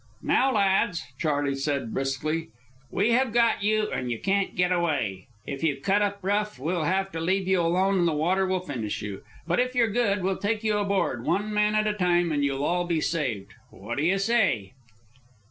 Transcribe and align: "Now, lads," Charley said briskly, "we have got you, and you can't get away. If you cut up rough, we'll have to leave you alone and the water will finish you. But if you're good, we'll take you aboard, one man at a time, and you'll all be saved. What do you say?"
"Now, 0.23 0.51
lads," 0.55 1.03
Charley 1.19 1.53
said 1.53 1.93
briskly, 1.93 2.49
"we 2.89 3.11
have 3.11 3.31
got 3.31 3.61
you, 3.61 3.91
and 3.91 4.09
you 4.09 4.17
can't 4.17 4.55
get 4.55 4.71
away. 4.71 5.27
If 5.45 5.61
you 5.63 5.75
cut 5.79 6.01
up 6.01 6.17
rough, 6.23 6.57
we'll 6.57 6.85
have 6.85 7.11
to 7.11 7.19
leave 7.19 7.47
you 7.47 7.61
alone 7.61 7.99
and 7.99 8.07
the 8.07 8.11
water 8.13 8.47
will 8.47 8.61
finish 8.61 9.03
you. 9.03 9.21
But 9.45 9.59
if 9.59 9.75
you're 9.75 9.91
good, 9.91 10.23
we'll 10.23 10.37
take 10.37 10.63
you 10.63 10.79
aboard, 10.79 11.23
one 11.23 11.53
man 11.53 11.75
at 11.75 11.85
a 11.85 11.93
time, 11.93 12.31
and 12.31 12.43
you'll 12.43 12.63
all 12.65 12.85
be 12.87 12.99
saved. 12.99 13.53
What 13.69 13.99
do 13.99 14.03
you 14.03 14.17
say?" 14.17 14.73